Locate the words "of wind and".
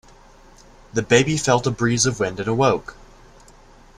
2.07-2.47